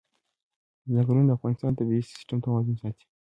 ځنګلونه 0.93 1.27
د 1.27 1.31
افغانستان 1.37 1.71
د 1.73 1.77
طبعي 1.79 2.01
سیسټم 2.11 2.37
توازن 2.45 2.75
ساتي. 2.81 3.05